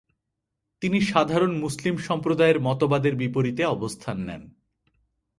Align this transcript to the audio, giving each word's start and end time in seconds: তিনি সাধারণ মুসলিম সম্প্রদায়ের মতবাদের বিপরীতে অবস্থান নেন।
তিনি 0.81 1.01
সাধারণ 1.01 1.51
মুসলিম 1.59 1.97
সম্প্রদায়ের 1.97 2.59
মতবাদের 2.59 3.13
বিপরীতে 3.15 3.63
অবস্থান 3.65 4.17
নেন। 4.19 4.41